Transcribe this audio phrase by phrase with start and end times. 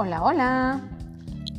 [0.00, 0.80] Hola, hola.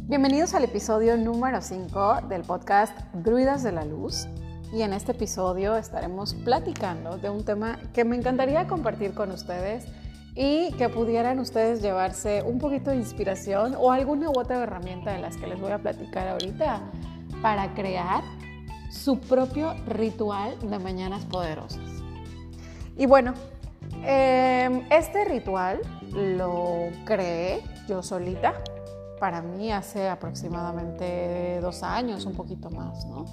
[0.07, 4.29] Bienvenidos al episodio número 5 del podcast Druidas de la Luz.
[4.71, 9.87] Y en este episodio estaremos platicando de un tema que me encantaría compartir con ustedes
[10.35, 15.19] y que pudieran ustedes llevarse un poquito de inspiración o alguna u otra herramienta de
[15.19, 16.79] las que les voy a platicar ahorita
[17.41, 18.23] para crear
[18.89, 21.81] su propio ritual de mañanas poderosas.
[22.95, 23.33] Y bueno,
[24.05, 25.81] em, este ritual
[26.13, 28.53] lo creé yo solita,
[29.19, 33.25] para mí hace aproximadamente dos años, un poquito más, ¿no?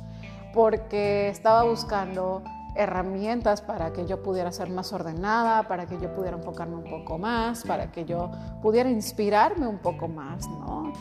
[0.52, 2.42] Porque estaba buscando
[2.74, 7.18] herramientas para que yo pudiera ser más ordenada, para que yo pudiera enfocarme un poco
[7.18, 8.30] más, para que yo
[8.62, 10.92] pudiera inspirarme un poco más, ¿no?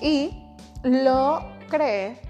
[0.00, 0.46] Y
[0.82, 2.20] lo creé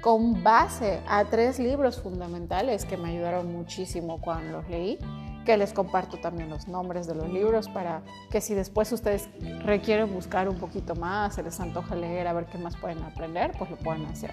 [0.00, 4.98] con base a tres libros fundamentales que me ayudaron muchísimo cuando los leí,
[5.46, 9.30] que les comparto también los nombres de los libros para que si después ustedes
[9.64, 13.52] requieren buscar un poquito más, se les antoja leer a ver qué más pueden aprender,
[13.56, 14.32] pues lo pueden hacer.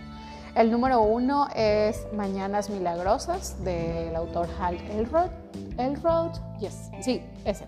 [0.55, 5.29] El número uno es Mañanas Milagrosas del autor Hal Elrod.
[5.77, 7.65] Elrod, yes, sí, ese.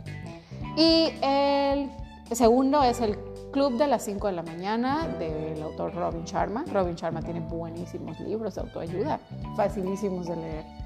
[0.75, 1.89] Y el
[2.33, 3.17] segundo es el
[3.51, 6.65] Club de las 5 de la mañana del autor Robin Sharma.
[6.73, 9.19] Robin Sharma tiene buenísimos libros de autoayuda,
[9.55, 10.84] facilísimos de leer.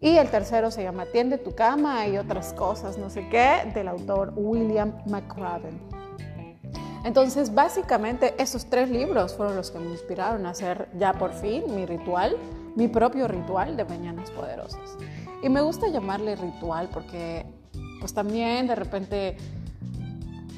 [0.00, 3.88] Y el tercero se llama Tiende tu cama y otras cosas, no sé qué, del
[3.88, 5.80] autor William McRaven.
[7.04, 11.62] Entonces, básicamente, esos tres libros fueron los que me inspiraron a hacer ya por fin
[11.74, 12.36] mi ritual,
[12.74, 14.98] mi propio ritual de Mañanas Poderosas.
[15.42, 17.46] Y me gusta llamarle ritual porque,
[18.00, 19.36] pues también de repente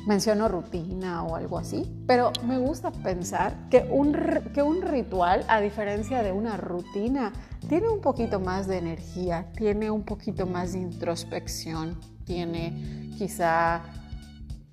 [0.07, 4.13] menciono rutina o algo así, pero me gusta pensar que un,
[4.55, 7.33] que un ritual, a diferencia de una rutina,
[7.69, 13.83] tiene un poquito más de energía, tiene un poquito más de introspección, tiene quizá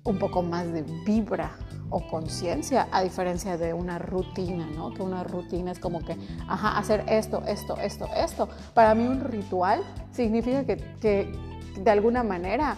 [0.04, 1.56] un poco más de vibra
[1.90, 4.92] o conciencia, a diferencia de una rutina, ¿no?
[4.92, 6.16] Que una rutina es como que,
[6.48, 8.48] ajá, hacer esto, esto, esto, esto.
[8.74, 11.32] Para mí un ritual significa que, que
[11.78, 12.76] de alguna manera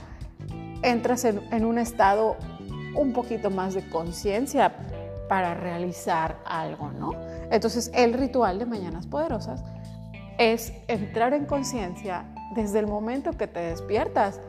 [0.82, 2.36] entras en, un estado
[2.94, 4.72] un poquito más de conciencia
[5.28, 7.12] para realizar algo, ¿no?
[7.50, 9.62] Entonces, el ritual de Mañanas Poderosas
[10.38, 14.40] es entrar en conciencia desde el momento que te despiertas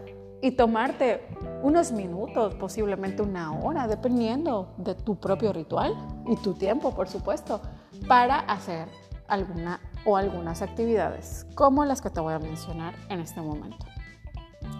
[0.41, 1.27] y tomarte
[1.63, 5.93] unos minutos, posiblemente una hora, dependiendo de tu propio ritual
[6.27, 7.61] y tu tiempo, por supuesto,
[8.07, 8.87] para hacer
[9.27, 13.85] alguna o algunas actividades, como las que te voy a mencionar en este momento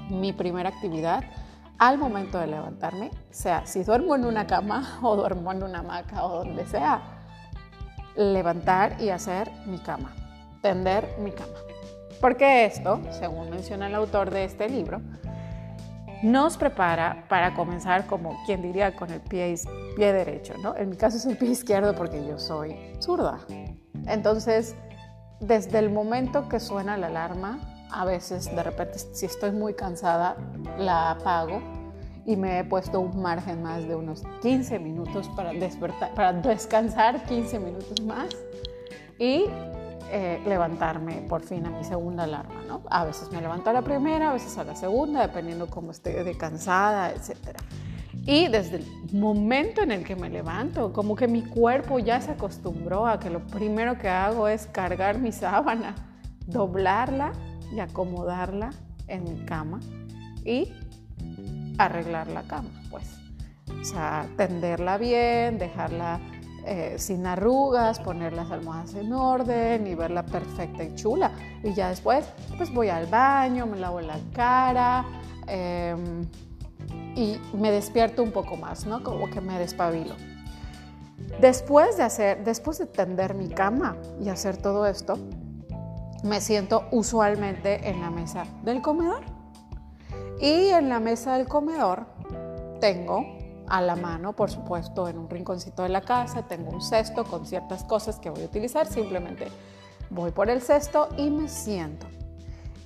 [0.10, 1.24] mi primera actividad
[1.78, 6.24] al momento de levantarme, sea si duermo en una cama o duermo en una hamaca
[6.26, 7.02] o donde sea,
[8.16, 10.14] levantar y hacer mi cama,
[10.62, 11.54] tender mi cama.
[12.20, 15.02] Porque esto, según menciona el autor de este libro,
[16.22, 19.56] nos prepara para comenzar como quien diría con el pie,
[19.96, 20.76] pie derecho, ¿no?
[20.76, 23.40] En mi caso es el pie izquierdo porque yo soy zurda.
[24.06, 24.76] Entonces,
[25.40, 30.38] desde el momento que suena la alarma, a veces de repente si estoy muy cansada
[30.78, 31.62] la apago
[32.26, 37.24] y me he puesto un margen más de unos 15 minutos para, despertar, para descansar
[37.26, 38.28] 15 minutos más
[39.18, 39.46] y
[40.12, 42.64] eh, levantarme por fin a mi segunda alarma.
[42.68, 42.82] ¿no?
[42.90, 46.24] A veces me levanto a la primera, a veces a la segunda, dependiendo cómo esté
[46.24, 47.58] de cansada, etc.
[48.26, 52.32] Y desde el momento en el que me levanto, como que mi cuerpo ya se
[52.32, 55.96] acostumbró a que lo primero que hago es cargar mi sábana,
[56.46, 57.34] doblarla
[57.72, 58.72] y acomodarla
[59.08, 59.80] en mi cama
[60.46, 60.74] y
[61.78, 63.06] arreglar la cama, pues.
[63.82, 66.20] O sea, tenderla bien, dejarla
[66.66, 71.32] eh, sin arrugas, poner las almohadas en orden y verla perfecta y chula.
[71.64, 72.26] Y ya después,
[72.58, 75.06] pues voy al baño, me lavo la cara
[75.48, 76.28] em,
[77.16, 79.04] y me despierto un poco más, ¿no?
[79.04, 80.16] Como que me despabilo.
[81.40, 85.18] Después de hacer, después de tender mi cama y hacer todo esto,
[86.24, 89.24] me siento usualmente en la mesa del comedor.
[90.40, 92.06] Y en la mesa del comedor
[92.80, 93.26] tengo
[93.68, 97.46] a la mano, por supuesto, en un rinconcito de la casa, tengo un cesto con
[97.46, 98.88] ciertas cosas que voy a utilizar.
[98.88, 99.48] Simplemente
[100.10, 102.08] voy por el cesto y me siento.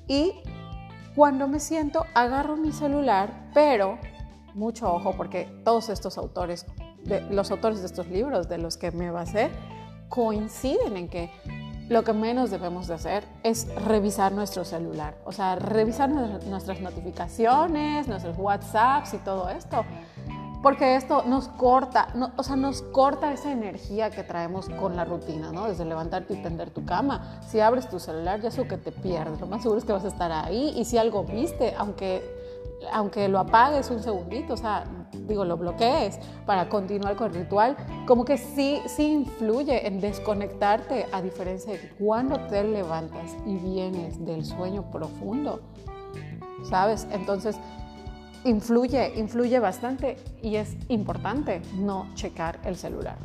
[0.07, 0.33] Y
[1.15, 3.97] cuando me siento, agarro mi celular, pero
[4.53, 6.65] mucho ojo porque todos estos autores,
[7.29, 9.49] los autores de estos libros de los que me basé,
[10.09, 11.31] coinciden en que
[11.89, 18.07] lo que menos debemos de hacer es revisar nuestro celular, o sea, revisar nuestras notificaciones,
[18.07, 19.83] nuestros WhatsApps y todo esto,
[20.61, 22.07] porque esto nos corta,
[22.37, 25.67] o sea, nos corta esa energía que traemos con la rutina, ¿no?
[25.67, 27.41] Desde levantarte y tender tu cama.
[27.45, 29.91] Si abres tu celular, ya es lo que te pierdes, lo más seguro es que
[29.91, 32.23] vas a estar ahí y si algo viste, aunque,
[32.93, 34.85] aunque lo apagues un segundito, o sea,
[35.27, 37.75] digo, lo bloquees para continuar con el ritual,
[38.07, 44.23] como que sí, sí influye en desconectarte a diferencia de cuando te levantas y vienes
[44.25, 45.61] del sueño profundo,
[46.63, 47.07] ¿sabes?
[47.11, 47.57] Entonces,
[48.45, 53.17] influye, influye bastante y es importante no checar el celular.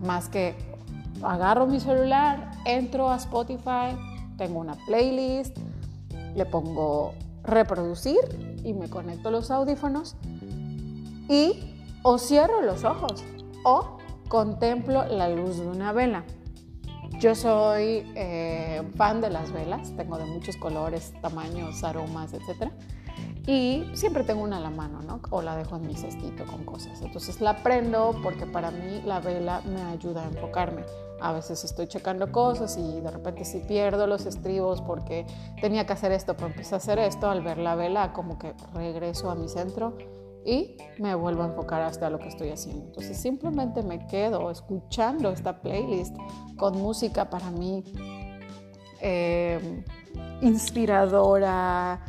[0.00, 0.54] Más que
[1.22, 3.96] agarro mi celular, entro a Spotify,
[4.36, 5.56] tengo una playlist,
[6.34, 7.14] le pongo
[7.44, 8.18] reproducir
[8.64, 10.16] y me conecto los audífonos
[11.28, 13.24] y o cierro los ojos
[13.64, 13.98] o
[14.28, 16.24] contemplo la luz de una vela.
[17.20, 22.70] Yo soy eh, fan de las velas, tengo de muchos colores, tamaños, aromas, etc.
[23.46, 25.20] Y siempre tengo una a la mano, ¿no?
[25.30, 27.00] O la dejo en mi cestito con cosas.
[27.02, 30.82] Entonces la prendo porque para mí la vela me ayuda a enfocarme.
[31.20, 35.26] A veces estoy checando cosas y de repente si pierdo los estribos porque
[35.60, 38.54] tenía que hacer esto, pero empecé a hacer esto, al ver la vela como que
[38.74, 39.96] regreso a mi centro
[40.44, 42.84] y me vuelvo a enfocar hasta lo que estoy haciendo.
[42.86, 46.14] Entonces simplemente me quedo escuchando esta playlist
[46.56, 47.82] con música para mí
[49.00, 49.84] eh,
[50.40, 52.00] inspiradora,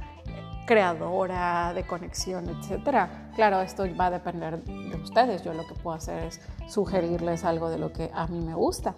[0.65, 3.09] creadora, de conexión, etc.
[3.35, 5.43] Claro, esto va a depender de ustedes.
[5.43, 8.95] Yo lo que puedo hacer es sugerirles algo de lo que a mí me gusta,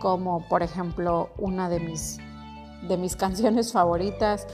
[0.00, 2.18] como por ejemplo una de mis,
[2.88, 4.46] de mis canciones favoritas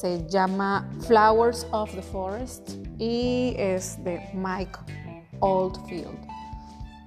[0.00, 4.78] se llama Flowers of the Forest y es de Mike
[5.40, 6.18] Oldfield.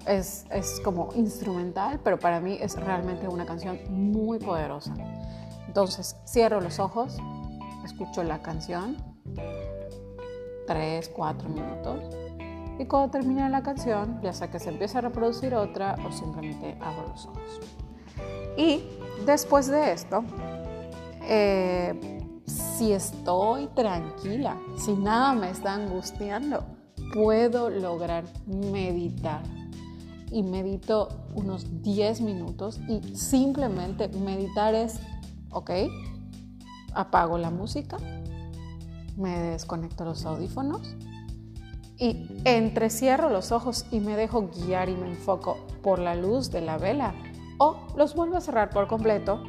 [0.06, 4.94] Es, es, como instrumental, pero para mí es realmente una canción muy poderosa.
[5.66, 7.18] Entonces, cierro los ojos,
[7.86, 8.98] escucho la canción,
[10.68, 12.04] 3, 4 minutos,
[12.80, 16.78] y cuando termina la canción, ya sea que se empieza a reproducir otra o simplemente
[16.82, 17.62] abro los ojos.
[18.58, 18.84] Y
[19.26, 20.24] después de esto,
[21.24, 26.66] eh, si estoy tranquila, si nada me está angustiando,
[27.14, 29.44] puedo lograr meditar.
[30.32, 35.00] Y medito unos 10 minutos y simplemente meditar es,
[35.52, 35.72] ok,
[36.94, 37.98] apago la música,
[39.16, 40.96] me desconecto los audífonos
[41.98, 46.62] y entrecierro los ojos y me dejo guiar y me enfoco por la luz de
[46.62, 47.14] la vela
[47.64, 49.42] o los vuelvo a cerrar por completo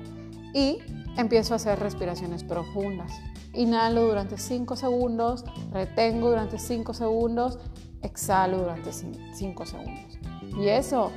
[0.53, 0.79] y
[1.17, 3.11] empiezo a hacer respiraciones profundas.
[3.53, 7.59] Inhalo durante 5 segundos, retengo durante 5 segundos,
[8.03, 10.19] exhalo durante 5 segundos.
[10.59, 11.11] Y eso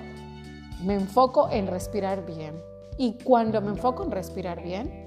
[0.83, 2.59] me enfoco en respirar bien.
[2.97, 5.06] Y cuando me enfoco en respirar bien,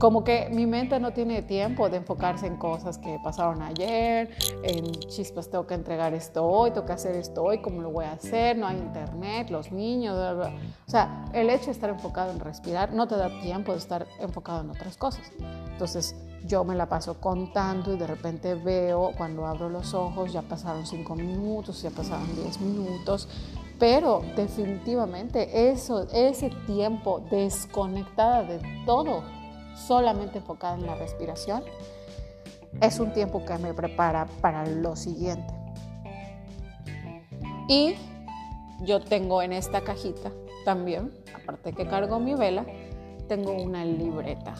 [0.00, 4.30] como que mi mente no tiene tiempo de enfocarse en cosas que pasaron ayer,
[4.62, 8.06] en chispas, tengo que entregar esto hoy, tengo que hacer esto hoy, cómo lo voy
[8.06, 12.40] a hacer, no hay internet, los niños, o sea, el hecho de estar enfocado en
[12.40, 15.30] respirar no te da tiempo de estar enfocado en otras cosas.
[15.70, 16.16] Entonces
[16.46, 20.86] yo me la paso contando y de repente veo cuando abro los ojos, ya pasaron
[20.86, 23.28] cinco minutos, ya pasaron diez minutos,
[23.78, 29.39] pero definitivamente eso, ese tiempo desconectada de todo
[29.74, 31.62] solamente enfocada en la respiración,
[32.80, 35.52] es un tiempo que me prepara para lo siguiente.
[37.68, 37.94] Y
[38.82, 40.32] yo tengo en esta cajita
[40.64, 42.64] también, aparte que cargo mi vela,
[43.28, 44.54] tengo una libreta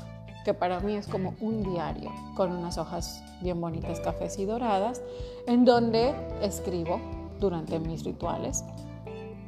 [0.45, 5.03] que para mí es como un diario con unas hojas bien bonitas cafés y doradas
[5.47, 6.99] en donde escribo
[7.39, 8.65] durante mis rituales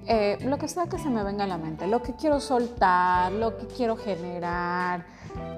[0.07, 3.31] eh, lo que sea que se me venga a la mente, lo que quiero soltar,
[3.31, 5.07] lo que quiero generar,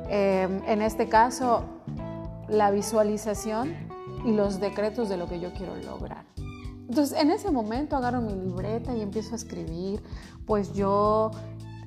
[0.09, 1.65] Em, en este caso,
[2.49, 3.75] la visualización
[4.25, 6.25] y los decretos de lo que yo quiero lograr.
[6.89, 10.03] Entonces, en ese momento agarro mi libreta y empiezo a escribir,
[10.47, 11.31] pues yo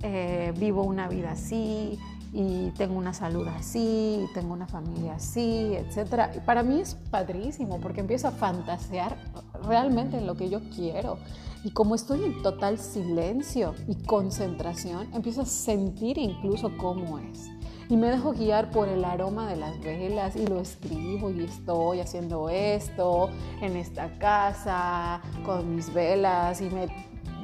[0.01, 1.99] eh, vivo una vida así
[2.33, 6.35] y tengo una salud así, y tengo una familia así, etc.
[6.35, 9.17] Y para mí es padrísimo porque empiezo a fantasear
[9.63, 11.17] realmente en lo que yo quiero.
[11.63, 17.49] Y como estoy en total silencio y concentración, empiezo a sentir incluso cómo es
[17.89, 22.01] y me dejo guiar por el aroma de las velas y lo escribo y estoy
[22.01, 23.29] haciendo esto
[23.61, 26.87] en esta casa con mis velas y me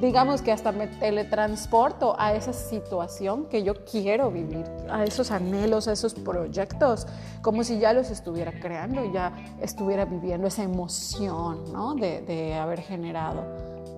[0.00, 5.88] digamos que hasta me teletransporto a esa situación que yo quiero vivir, a esos anhelos,
[5.88, 7.06] a esos proyectos,
[7.42, 9.32] como si ya los estuviera creando, ya
[9.62, 11.94] estuviera viviendo esa emoción ¿no?
[11.94, 13.44] de, de haber generado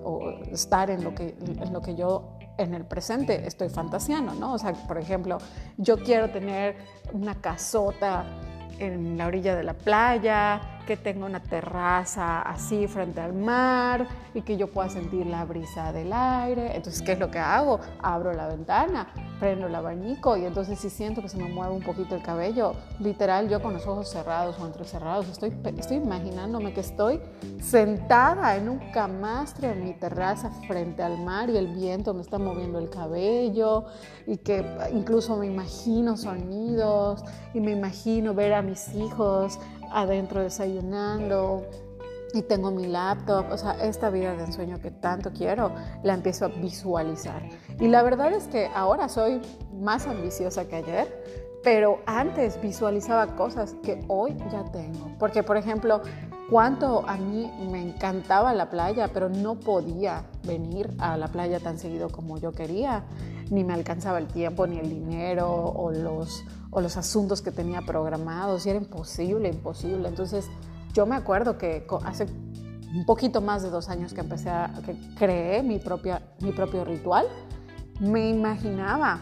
[0.03, 4.53] o estar en lo que, en lo que yo en el presente estoy fantaseando, ¿no?
[4.53, 5.37] O sea, por ejemplo,
[5.77, 6.75] yo quiero tener
[7.13, 8.25] una casota
[8.79, 14.41] en la orilla de la playa, que tenga una terraza así frente al mar y
[14.41, 16.75] que yo pueda sentir la brisa del aire.
[16.75, 17.79] Entonces, ¿qué es lo que hago?
[18.01, 21.83] Abro la ventana, prendo el abanico y entonces si siento que se me mueve un
[21.83, 26.79] poquito el cabello, literal yo con los ojos cerrados o entrecerrados, estoy, estoy imaginándome que
[26.79, 27.19] estoy
[27.61, 32.39] sentada en un camastro en mi terraza frente al mar y el viento me está
[32.39, 33.85] moviendo el cabello
[34.25, 39.59] y que incluso me imagino sonidos y me imagino ver a mis hijos
[39.91, 41.65] adentro desayunando
[42.33, 45.71] y tengo mi laptop, o sea, esta vida de ensueño que tanto quiero,
[46.03, 47.41] la empiezo a visualizar.
[47.79, 49.41] Y la verdad es que ahora soy
[49.73, 51.23] más ambiciosa que ayer,
[51.63, 55.11] pero antes visualizaba cosas que hoy ya tengo.
[55.19, 56.01] Porque, por ejemplo,
[56.49, 61.77] cuánto a mí me encantaba la playa, pero no podía venir a la playa tan
[61.77, 63.03] seguido como yo quería,
[63.49, 67.81] ni me alcanzaba el tiempo, ni el dinero o los, o los asuntos que tenía
[67.81, 70.07] programados, y era imposible, imposible.
[70.07, 70.47] Entonces,
[70.93, 72.25] yo me acuerdo que hace
[72.93, 76.85] un poquito más de dos años que empecé a, que creé mi, propia, mi propio
[76.85, 77.27] ritual,
[77.99, 79.19] me imaginaba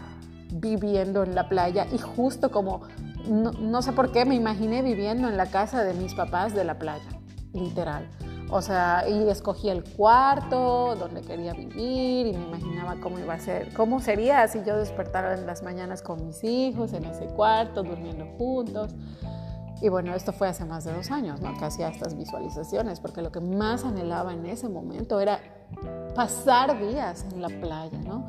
[0.52, 2.82] viviendo en la playa y justo como,
[3.28, 6.64] no, no, sé por qué, me imaginé viviendo en la casa de mis papás de
[6.64, 7.08] la playa,
[7.52, 8.08] literal.
[8.48, 13.40] O sea, y escogí el cuarto donde quería vivir y me imaginaba cómo iba a
[13.40, 17.82] ser, cómo sería si yo despertara en las mañanas con mis hijos en ese cuarto,
[17.82, 18.94] durmiendo juntos.
[19.82, 21.58] Y bueno, esto fue hace más de dos años, ¿no?
[21.58, 25.40] Que hacía estas visualizaciones, porque lo que más anhelaba en ese momento era
[26.14, 28.26] pasar días en la playa, ¿no?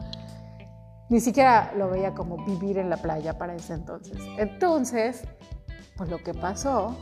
[1.09, 4.17] Ni siquiera lo veía como vivir en la playa para ese entonces.
[4.37, 5.23] Entonces,
[5.95, 6.95] pues lo que pasó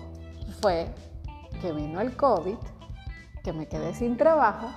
[0.61, 0.87] fue
[1.61, 2.57] que vino el COVID,
[3.45, 4.67] que me quedé sin trabajo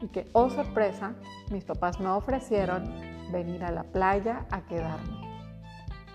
[0.00, 1.12] y que, oh sorpresa,
[1.50, 2.94] mis papás me ofrecieron
[3.30, 5.44] venir a la playa a quedarme,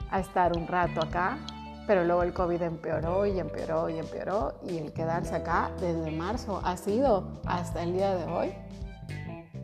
[0.10, 1.38] a estar un rato acá
[1.88, 6.62] pero luego el COVID empeoró y empeoró y empeoró y el quedarse acá desde marzo
[6.64, 8.54] ha sido hasta el día de hoy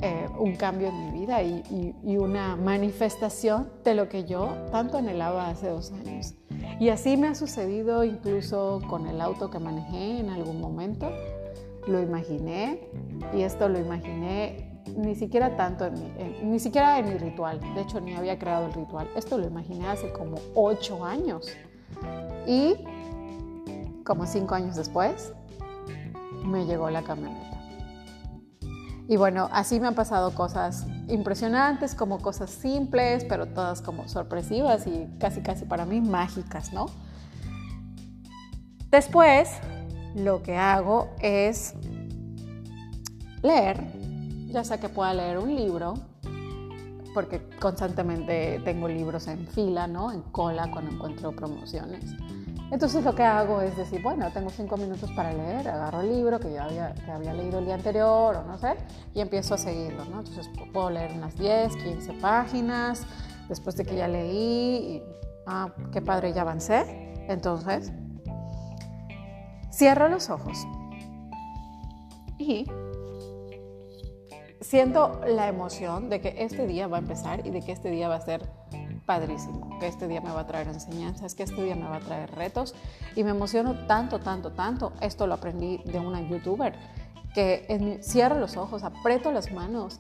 [0.02, 4.98] eh, un cambio en mi vida y, y, una manifestación de lo que yo tanto
[4.98, 6.34] anhelaba hace dos años.
[6.80, 11.12] Y así me ha sucedido incluso con el auto que manejé en algún momento.
[11.88, 12.88] Lo imaginé
[13.34, 17.60] y esto lo imaginé ni siquiera tanto en mi, ni siquiera en mi ritual.
[17.76, 19.08] De hecho, ni había creado el ritual.
[19.16, 21.48] Esto lo imaginé hace como ocho años.
[22.48, 22.76] Y
[24.04, 25.34] como cinco años después,
[26.46, 27.52] me llegó la camioneta.
[29.08, 34.88] Y bueno, así me han pasado cosas impresionantes, como cosas simples, pero todas como sorpresivas
[34.88, 36.86] y casi, casi para mí mágicas, ¿no?
[38.90, 39.50] Después,
[40.16, 41.74] lo que hago es
[43.42, 43.84] leer,
[44.48, 45.96] ya sea que pueda leer un libro,
[47.14, 50.12] porque constantemente tengo libros en fila, ¿no?
[50.12, 52.06] En cola cuando encuentro promociones.
[52.72, 56.40] Entonces lo que hago es decir, bueno, tengo cinco minutos para leer, agarro el libro
[56.40, 58.78] que ya había, leído el día anterior o no sé,
[59.14, 60.20] y empiezo a seguirlo, ¿no?
[60.20, 63.06] Entonces puedo leer unas 10, 15 páginas,
[63.50, 65.04] después de que ya leí, y,
[65.46, 67.14] ah, qué padre, ya avancé.
[67.28, 67.92] Entonces,
[69.72, 70.68] cierro los ojos
[72.38, 72.66] y
[74.60, 78.08] siento la emoción de que este día va a empezar y de que este día
[78.08, 78.50] va a ser
[79.06, 82.00] padrísimo, que este día me va a traer enseñanzas, que este día me va a
[82.00, 82.76] traer retos
[83.16, 84.94] y me emociono tanto, tanto, tanto.
[85.02, 86.76] Esto lo aprendí de una youtuber
[87.34, 90.00] que cierro los ojos, aprieto las manos,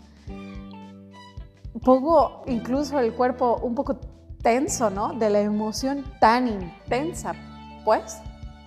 [1.83, 3.99] pongo incluso el cuerpo un poco
[4.41, 5.13] tenso, ¿no?
[5.13, 7.33] De la emoción tan intensa,
[7.85, 8.17] pues.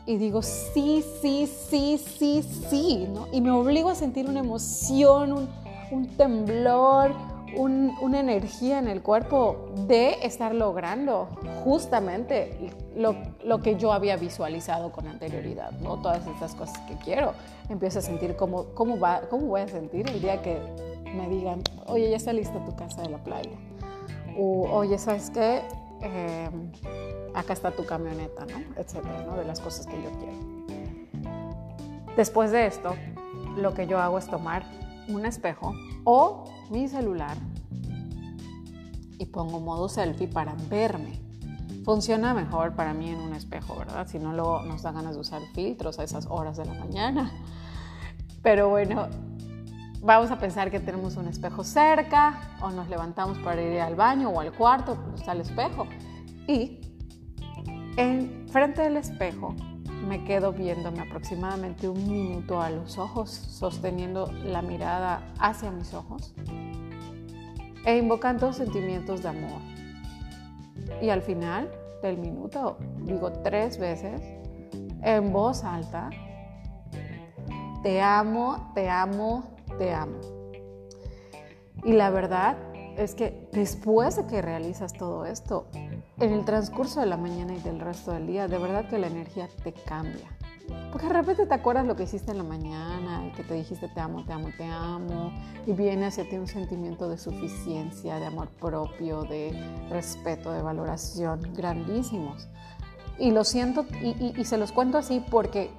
[0.07, 3.27] Y digo, sí, sí, sí, sí, sí, ¿no?
[3.33, 5.49] Y me obligo a sentir una emoción, un,
[5.91, 7.15] un temblor,
[7.57, 11.29] una energía en el cuerpo de estar logrando
[11.63, 16.01] justamente lo, que yo había visualizado con anterioridad, ¿no?
[16.01, 17.33] Todas estas cosas que quiero.
[17.69, 20.59] Empiezo a sentir cómo, cómo, va, cómo voy a sentir el día que
[21.17, 23.57] me digan, oye, ya está lista tu casa de la playa.
[24.37, 25.63] O, oye, ¿sabes qué?
[26.01, 26.73] Em,
[27.35, 28.59] acá está tu camioneta, ¿no?
[28.81, 29.37] Etcétera, ¿no?
[29.37, 30.55] De las cosas que yo quiero.
[32.17, 32.95] Después de esto,
[33.57, 34.65] lo que yo hago es tomar
[35.09, 35.75] un espejo
[36.05, 37.37] o mi celular
[39.19, 41.21] y pongo modo selfie para verme.
[41.85, 44.07] Funciona mejor para mí en un espejo, ¿verdad?
[44.07, 47.31] Si no, luego nos da ganas de usar filtros a esas horas de la mañana.
[48.43, 49.09] Pero bueno,
[50.01, 54.31] vamos a pensar que tenemos un espejo cerca o nos levantamos para ir al baño
[54.31, 55.87] o al cuarto, pues está el espejo.
[56.47, 56.84] Y
[57.97, 59.55] en frente del espejo
[60.09, 66.35] me quedo viéndome aproximadamente un minuto a los ojos, sosteniendo la mirada hacia mis ojos
[67.87, 69.61] e invocando sentimientos de amor.
[71.01, 71.71] Y al final
[72.03, 74.21] del minuto digo tres veces
[75.03, 76.11] en voz alta,
[77.83, 80.21] te amo, te amo, te amo.
[81.85, 82.57] Y la verdad
[82.97, 85.69] es que después de que realizas todo esto,
[86.19, 89.09] en el transcurso de la mañana y del resto del día, de verdad que la
[89.09, 90.29] energía te cambia.
[90.91, 93.89] Porque de repente te acuerdas lo que hiciste en la mañana y que te dijiste
[93.89, 95.33] te amo, te amo, te amo.
[95.67, 99.53] Y viene hacia ti un sentimiento de suficiencia, de amor propio, de
[99.91, 102.49] respeto, de valoración, grandísimos.
[103.19, 105.71] Y lo siento y, y se los cuento así porque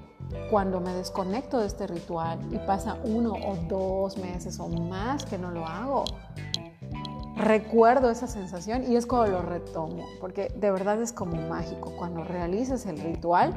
[0.49, 5.37] cuando me desconecto de este ritual y pasa uno o dos meses o más que
[5.37, 6.05] no lo hago,
[7.35, 11.93] recuerdo esa sensación y es cuando lo retomo, porque de verdad es como mágico.
[11.97, 13.53] Cuando realizas el ritual,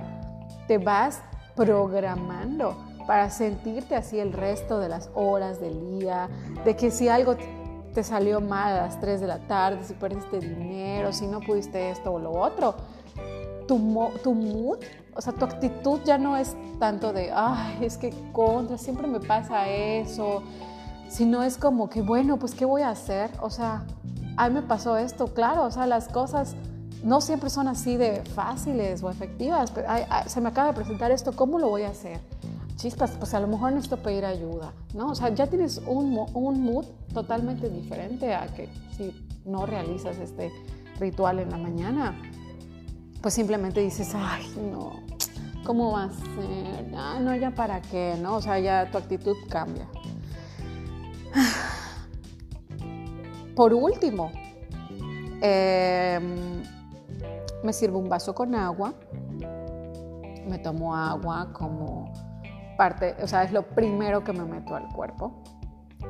[0.67, 1.23] te vas
[1.55, 6.29] programando para sentirte así el resto de las horas del día,
[6.65, 7.37] de que si algo
[7.95, 11.91] te salió mal a las 3 de la tarde, si perdiste dinero, si no pudiste
[11.91, 12.75] esto o lo otro,
[13.67, 13.79] tu,
[14.23, 14.79] tu mood,
[15.15, 19.21] o sea, tu actitud ya no es tanto de, ay, es que contra, siempre me
[19.21, 20.43] pasa eso,
[21.09, 23.31] sino es como que, bueno, pues, ¿qué voy a hacer?
[23.41, 23.85] O sea,
[24.37, 26.55] a mí me pasó esto, claro, o sea, las cosas
[27.03, 29.73] no siempre son así de fáciles o efectivas.
[30.27, 32.21] se me acaba de presentar esto, ¿cómo lo voy a hacer?
[32.77, 35.09] Chispas, pues a lo mejor necesito pedir ayuda, ¿no?
[35.09, 39.13] O sea, ya tienes un, un mood totalmente diferente a que si
[39.45, 40.53] no realizas este
[41.01, 42.17] ritual en la mañana,
[43.21, 44.93] pues simplemente dices, ay, no,
[45.65, 46.95] ¿cómo va a ser?
[46.97, 48.37] Ah, no, ya para qué, ¿no?
[48.37, 49.89] O sea, ya tu actitud cambia.
[53.59, 54.31] Por último,
[55.43, 56.63] em,
[57.65, 58.95] me sirvo un vaso con agua,
[60.47, 62.13] me tomo agua como
[62.77, 65.43] parte, o sea, es lo primero que me meto al cuerpo.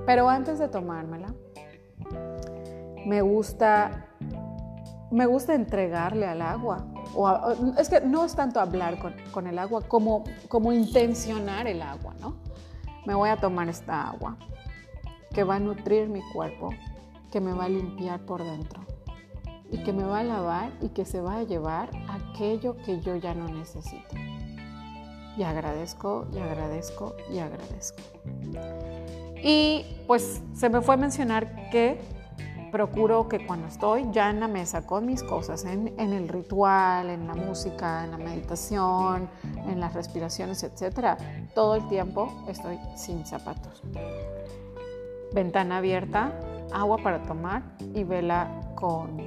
[0.05, 1.35] Pero antes de tomármela,
[3.07, 4.09] me gusta,
[5.11, 6.87] me gusta entregarle al agua.
[7.15, 11.81] O es que no es tanto hablar con, con, el agua como, como intencionar el
[11.81, 12.37] agua, ¿no?
[13.07, 14.37] Me voy a tomar esta agua
[15.33, 16.75] que va a nutrir mi cuerpo,
[17.31, 18.83] que me va a limpiar por dentro
[19.71, 23.17] y que me va a lavar y que se va a llevar aquello que yo
[23.17, 24.17] ya no necesito.
[25.37, 28.03] Y agradezco, y agradezco, y agradezco.
[29.43, 32.01] Y pues se me fue a mencionar que
[32.73, 37.09] procuro que cuando estoy ya en la mesa con mis cosas, en, en, el ritual,
[37.09, 39.29] en la música, en la meditación,
[39.67, 41.19] en las respiraciones, etc.,
[41.55, 43.83] todo el tiempo estoy sin zapatos.
[45.33, 46.33] Ventana abierta,
[46.73, 47.63] agua para tomar
[47.95, 49.19] y vela con,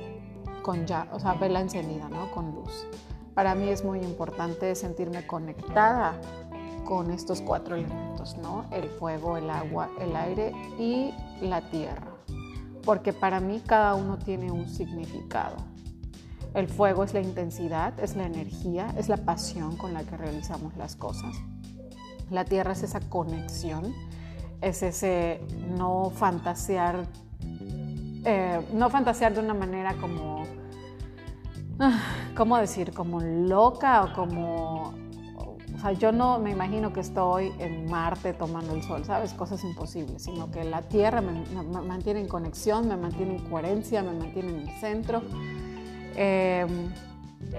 [0.62, 2.32] con ya, o sea, vela encendida, ¿no?
[2.32, 2.88] Con luz.
[3.34, 6.20] Para mí es muy importante sentirme conectada
[6.86, 8.66] con estos cuatro elementos, ¿no?
[8.72, 12.08] El fuego, el agua, el aire y la tierra.
[12.84, 15.56] Porque para mí cada uno tiene un significado.
[16.54, 20.76] El fuego es la intensidad, es la energía, es la pasión con la que realizamos
[20.76, 21.34] las cosas.
[22.30, 23.94] La tierra es esa conexión,
[24.62, 25.42] es ese
[25.78, 27.06] no fantasear
[28.24, 30.44] eh, no fantasear de una manera como,
[31.80, 32.00] ah,
[32.38, 32.94] ¿cómo decir?
[32.94, 34.94] Como loca o como,
[35.76, 39.34] o sea, yo no me imagino que estoy en Marte tomando el sol, ¿sabes?
[39.34, 44.14] Cosas imposibles, sino que la Tierra me, mantiene en conexión, me mantiene en coherencia, me
[44.14, 45.24] mantiene en el centro.
[46.16, 46.92] Em,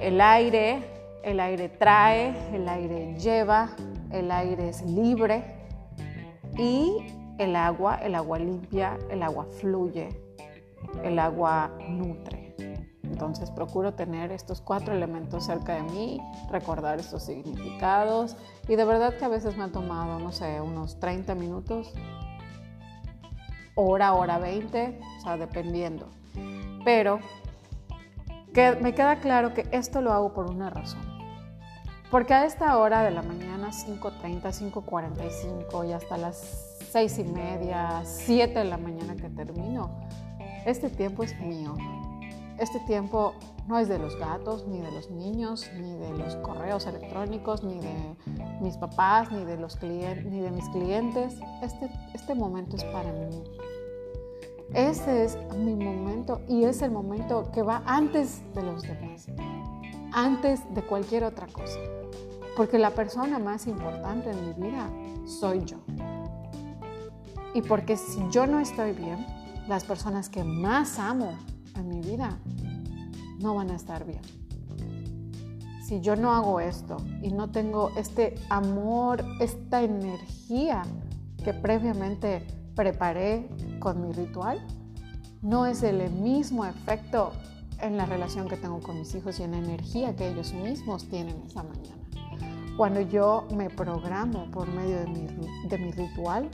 [0.01, 0.85] el aire,
[1.25, 3.71] el aire trae, el aire lleva,
[4.13, 5.62] el aire es libre
[6.57, 6.97] y
[7.39, 10.09] el agua, el agua limpia, el agua fluye,
[11.03, 12.55] el agua nutre.
[13.03, 18.37] Entonces procuro tener estos cuatro elementos cerca de mí, recordar estos significados
[18.69, 21.93] y de verdad que a veces me ha tomado, no sé, unos 30 minutos,
[23.75, 26.09] hora, hora 20, o sea, dependiendo.
[26.85, 27.21] Pero
[28.55, 31.03] que me queda claro que esto lo hago por una razón.
[32.11, 38.03] Porque a esta hora de la mañana, 5.30, 5.45 y hasta las 6 y media,
[38.05, 39.91] 7 de la mañana que termino,
[40.67, 41.75] este tiempo es mío.
[42.59, 43.35] Este tiempo
[43.67, 47.81] no es de los gatos, ni de los niños, ni de los correos electrónicos, ni
[47.81, 48.17] de
[48.61, 51.35] mis papás, ni de, los clientes, ni de mis clientes.
[51.63, 53.43] Este, este momento es para mí.
[54.75, 59.27] Este es mi momento y es el momento que va antes de los demás,
[60.13, 61.79] antes de cualquier otra cosa.
[62.57, 64.91] Porque la persona más importante en mi vida
[65.27, 65.79] soy yo.
[67.55, 69.27] Y porque si yo no estoy bien,
[69.69, 71.33] las personas que más amo
[71.77, 72.39] en mi vida
[73.41, 74.23] no van a estar bien.
[75.87, 80.83] Si yo no hago esto y no tengo este amor, esta energía
[81.45, 84.65] que previamente preparé con mi ritual,
[85.43, 87.33] no es el mismo efecto
[87.81, 91.09] en la relación que tengo con mis hijos y en la energía que ellos mismos
[91.09, 92.02] tienen esa mañana.
[92.77, 95.27] Cuando yo me programo por medio de mi,
[95.69, 96.49] de mi ritual,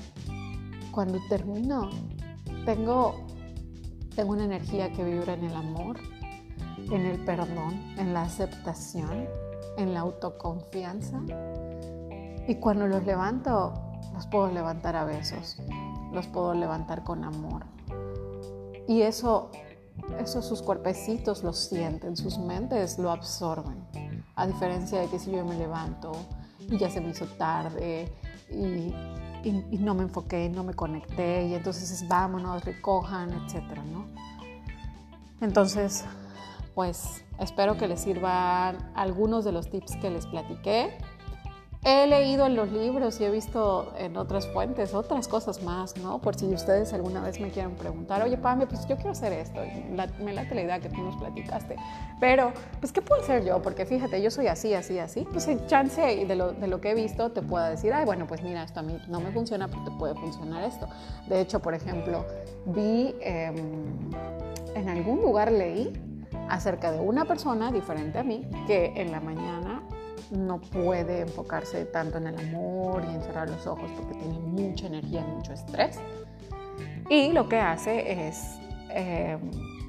[0.91, 1.91] cuando termino
[2.65, 3.15] tengo
[4.15, 5.97] Tengo una energía que vibra en el amor,
[6.91, 9.29] en el perdón, en la aceptación,
[9.77, 11.21] en la autoconfianza.
[12.49, 13.75] Y cuando los levanto,
[14.13, 15.59] los puedo levantar a besos,
[16.13, 17.67] los puedo levantar con amor.
[18.89, 19.53] Y eso,
[20.19, 23.87] eso sus cuerpecitos lo sienten, sus mentes lo absorben.
[24.38, 26.12] A diferencia de que si yo me levanto
[26.61, 28.09] y ya se me hizo tarde
[28.48, 28.94] y,
[29.79, 34.07] no me enfoqué, no me conecté y entonces es vámonos, recojan, etcétera, ¿no?
[35.40, 36.05] Entonces,
[36.77, 40.96] pues espero que les sirvan algunos de los tips que les platiqué.
[41.85, 46.19] He leído en los libros y he visto en otras fuentes otras cosas más, ¿no?
[46.19, 49.61] Por si ustedes alguna vez me quieren preguntar, oye, Pame, pues yo quiero hacer esto.
[50.21, 51.77] me late la idea que tú nos platicaste.
[52.19, 53.62] Pero, pues, ¿qué puedo hacer yo?
[53.62, 55.27] Porque fíjate, yo soy así, así, así.
[55.31, 58.27] Pues en chance de lo, de lo que he visto te pueda decir, ay, bueno,
[58.27, 60.88] pues mira, esto a mí no me funciona, pero te puede funcionar esto.
[61.29, 62.27] De hecho, por ejemplo,
[62.67, 63.55] vi, em,
[64.75, 65.93] en algún lugar leí
[66.49, 69.83] acerca de una persona diferente a mí que en la mañana
[70.31, 74.87] no puede enfocarse tanto en el amor y en cerrar los ojos porque tiene mucha
[74.87, 75.99] energía y mucho estrés.
[77.11, 78.59] Y lo que hace es
[78.91, 79.39] eh,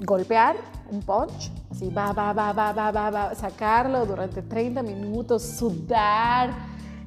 [0.02, 0.56] golpear
[0.92, 6.52] un punch, así va, va, va, va, va, va, va, sacarlo durante 30 minutos, sudar,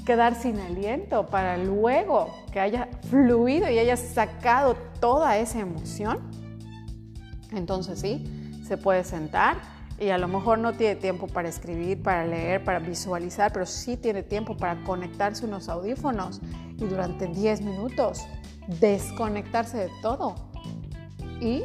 [0.05, 6.21] quedar sin aliento para luego que haya fluido y haya sacado toda esa emoción.
[7.53, 9.72] Entonces sí, se puede sentar
[10.03, 13.97] y a lo mejor no tiene tiempo para escribir, para leer, para visualizar, pero sí
[13.97, 16.41] tiene tiempo para conectarse unos audífonos
[16.77, 18.27] y durante 10 minutos
[18.81, 20.35] desconectarse de todo
[21.41, 21.63] y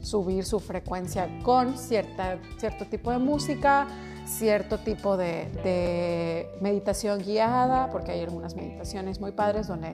[0.00, 3.86] subir su frecuencia con cierta, cierto tipo de música,
[4.24, 9.92] cierto tipo de, de meditación guiada, porque hay algunas meditaciones muy padres donde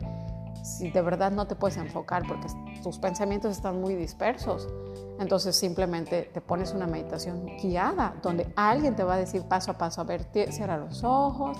[0.62, 2.46] si de verdad no te puedes enfocar porque
[2.82, 4.68] tus pensamientos están muy dispersos,
[5.22, 9.78] entonces simplemente te pones una meditación guiada donde alguien te va a decir paso a
[9.78, 11.56] paso, a ver, cierra los ojos,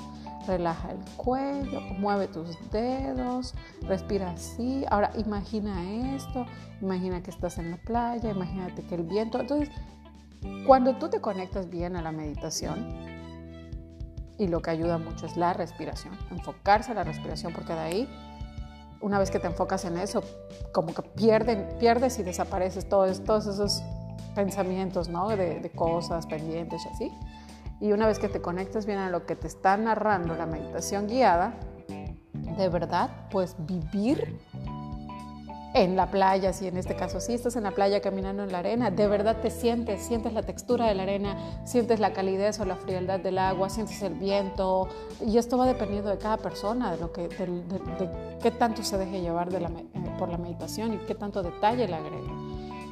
[0.46, 4.84] relaja el cuello, mueve tus dedos, respira así.
[4.90, 6.44] Ahora imagina esto,
[6.80, 9.40] imagina que estás en la playa, imagínate que el viento.
[9.40, 9.70] Entonces,
[10.66, 13.12] cuando tú te conectas bien a la meditación,
[14.38, 18.08] y lo que ayuda mucho es la respiración, enfocarse a la respiración, porque de ahí
[19.02, 20.22] una vez que te enfocas en eso,
[20.72, 23.82] como que pierden, pierdes y desapareces todos, todos esos
[24.34, 25.28] pensamientos, ¿no?
[25.28, 27.12] De, de, cosas pendientes y así.
[27.80, 31.08] Y una vez que te conectas bien a lo que te está narrando la meditación
[31.08, 31.54] guiada,
[32.56, 34.38] de verdad, pues vivir
[35.74, 38.58] en la playa, si en este caso sí estás en la playa caminando en la
[38.58, 42.64] arena, de verdad te sientes, sientes la textura de la arena, sientes la calidez o
[42.64, 44.88] la frialdad del agua, sientes el viento,
[45.24, 49.22] y esto va dependiendo de cada persona, de, lo que, de, qué tanto se deje
[49.22, 52.32] llevar eh, por la meditación y qué tanto detalle le agregue.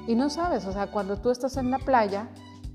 [0.07, 2.29] Y no sabes, o sea, cuando tú estás en la playa,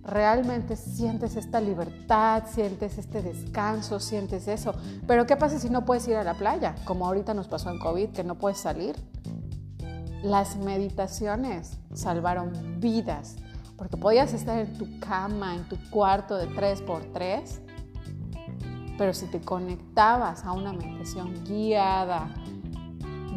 [0.04, 4.76] realmente sientes esta libertad, sientes este descanso, sientes eso.
[5.08, 6.76] Pero ¿qué pasa si no puedes ir a la playa?
[6.86, 8.96] Como ahorita nos pasó en COVID, que no puedes salir.
[10.26, 13.36] Las meditaciones salvaron vidas,
[13.78, 17.60] porque podías estar en tu cama, en tu cuarto de 3x3,
[18.98, 22.28] pero si te conectabas a una meditación guiada,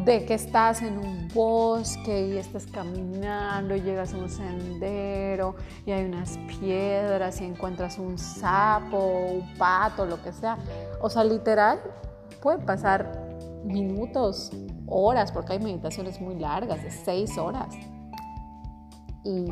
[0.03, 5.91] de que estás en un bosque y estás caminando y llegas a un sendero y
[5.91, 10.57] hay unas piedras y encuentras un sapo, un pato, lo que sea.
[11.01, 11.79] O sea, literal,
[12.41, 13.29] puede pasar
[13.63, 14.51] minutos,
[14.89, 17.75] horas, porque hay meditaciones muy largas, de seis horas.
[19.23, 19.51] Y,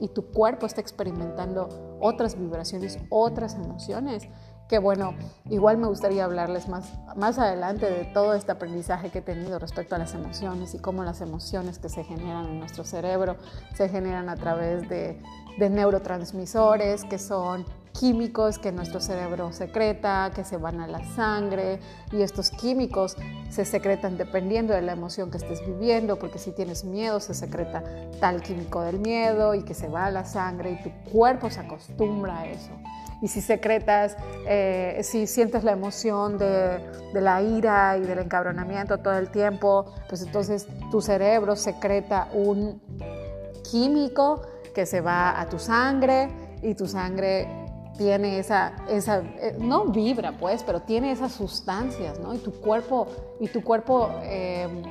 [0.00, 1.68] y tu cuerpo está experimentando
[2.00, 4.28] otras vibraciones, otras emociones
[4.68, 5.14] que bueno,
[5.46, 9.94] igual me gustaría hablarles más, más adelante de todo este aprendizaje que he tenido respecto
[9.94, 13.36] a las emociones y cómo las emociones que se generan en nuestro cerebro
[13.74, 15.22] se generan a través de,
[15.58, 17.64] de neurotransmisores que son
[17.98, 21.80] químicos que nuestro cerebro secreta, que se van a la sangre
[22.12, 23.16] y estos químicos
[23.50, 27.82] se secretan dependiendo de la emoción que estés viviendo, porque si tienes miedo se secreta
[28.20, 31.60] tal químico del miedo y que se va a la sangre y tu cuerpo se
[31.60, 32.70] acostumbra a eso.
[33.20, 36.78] Y si secretas, eh, si sientes la emoción de,
[37.12, 42.80] de la ira y del encabronamiento todo el tiempo, pues entonces tu cerebro secreta un
[43.68, 46.28] químico que se va a tu sangre
[46.62, 47.67] y tu sangre
[47.98, 52.32] tiene esa, esa eh, no vibra pues, pero tiene esas sustancias, ¿no?
[52.32, 53.08] Y tu cuerpo,
[53.40, 54.82] y tu cuerpo em,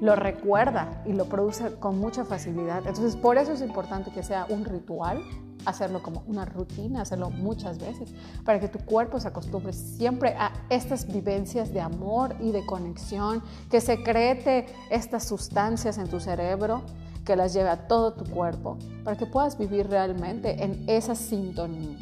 [0.00, 2.78] lo recuerda y lo produce con mucha facilidad.
[2.78, 5.22] Entonces, por eso es importante que sea un ritual,
[5.64, 8.12] hacerlo como una rutina, hacerlo muchas veces,
[8.44, 13.42] para que tu cuerpo se acostumbre siempre a estas vivencias de amor y de conexión,
[13.70, 16.82] que secrete estas sustancias en tu cerebro
[17.24, 21.96] que las lleve a todo tu cuerpo para que puedas vivir realmente en esa sintonía.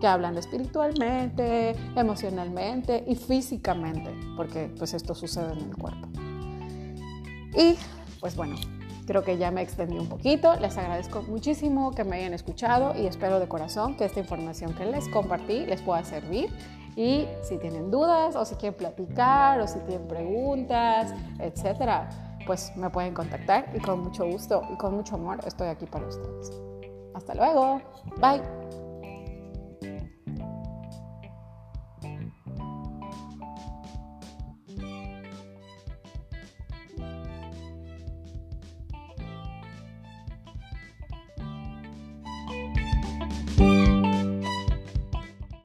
[0.00, 6.08] Que hablan espiritualmente, emocionalmente y físicamente, porque pues esto sucede en el cuerpo.
[7.56, 7.76] Y
[8.20, 8.56] pues bueno,
[9.06, 10.54] creo que ya me extendí un poquito.
[10.56, 14.84] Les agradezco muchísimo que me hayan escuchado y espero de corazón que esta información que
[14.86, 16.48] les compartí les pueda servir.
[16.96, 22.08] Y si tienen dudas o si quieren platicar o si tienen preguntas, etcétera,
[22.46, 26.06] pues me pueden contactar y con mucho gusto y con mucho amor estoy aquí para
[26.06, 26.50] ustedes.
[27.14, 27.80] Hasta luego.
[28.20, 28.59] Bye.